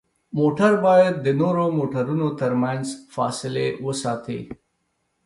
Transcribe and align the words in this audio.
موټر 0.39 0.71
باید 0.85 1.15
د 1.25 1.27
نورو 1.41 1.63
موټرونو 1.77 2.27
ترمنځ 2.39 2.85
فاصلې 3.13 3.67
وساتي. 3.85 4.41